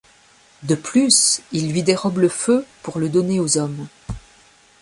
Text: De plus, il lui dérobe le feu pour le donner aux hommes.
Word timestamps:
De 0.63 0.73
plus, 0.73 1.41
il 1.51 1.71
lui 1.71 1.83
dérobe 1.83 2.17
le 2.17 2.27
feu 2.27 2.65
pour 2.81 2.97
le 2.97 3.07
donner 3.07 3.39
aux 3.39 3.59
hommes. 3.59 3.85